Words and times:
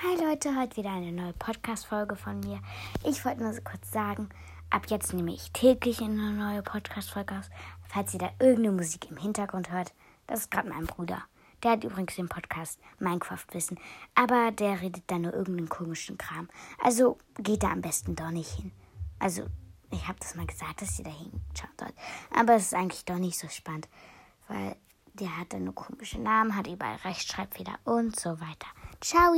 Hi 0.00 0.14
Leute, 0.14 0.54
heute 0.56 0.76
wieder 0.76 0.92
eine 0.92 1.10
neue 1.10 1.32
Podcast-Folge 1.32 2.14
von 2.14 2.38
mir. 2.38 2.60
Ich 3.04 3.24
wollte 3.24 3.42
nur 3.42 3.52
so 3.52 3.60
kurz 3.62 3.90
sagen, 3.90 4.28
ab 4.70 4.86
jetzt 4.86 5.12
nehme 5.12 5.32
ich 5.32 5.50
täglich 5.50 6.00
eine 6.00 6.30
neue 6.34 6.62
Podcast-Folge 6.62 7.36
aus. 7.36 7.50
Falls 7.88 8.14
ihr 8.14 8.20
da 8.20 8.30
irgendeine 8.38 8.76
Musik 8.76 9.10
im 9.10 9.16
Hintergrund 9.16 9.72
hört, 9.72 9.92
das 10.28 10.42
ist 10.42 10.52
gerade 10.52 10.68
mein 10.68 10.86
Bruder. 10.86 11.24
Der 11.64 11.72
hat 11.72 11.82
übrigens 11.82 12.14
den 12.14 12.28
Podcast 12.28 12.78
Minecraft 13.00 13.44
Wissen, 13.50 13.80
aber 14.14 14.52
der 14.52 14.80
redet 14.80 15.02
da 15.08 15.18
nur 15.18 15.34
irgendeinen 15.34 15.68
komischen 15.68 16.16
Kram. 16.16 16.48
Also 16.80 17.18
geht 17.40 17.64
da 17.64 17.72
am 17.72 17.82
besten 17.82 18.14
doch 18.14 18.30
nicht 18.30 18.52
hin. 18.52 18.70
Also, 19.18 19.46
ich 19.90 20.06
habe 20.06 20.20
das 20.20 20.36
mal 20.36 20.46
gesagt, 20.46 20.80
dass 20.80 20.96
ihr 21.00 21.06
da 21.06 21.10
hinschaut 21.10 21.74
dort. 21.76 21.94
Aber 22.32 22.54
es 22.54 22.66
ist 22.66 22.74
eigentlich 22.74 23.04
doch 23.04 23.18
nicht 23.18 23.36
so 23.36 23.48
spannend, 23.48 23.88
weil 24.46 24.76
der 25.14 25.36
hat 25.36 25.52
dann 25.52 25.64
nur 25.64 25.74
komische 25.74 26.20
Namen, 26.20 26.54
hat 26.54 26.68
überall 26.68 26.98
Rechtschreibfehler 27.02 27.80
und 27.82 28.14
so 28.14 28.40
weiter. 28.40 28.68
Ciao! 29.00 29.34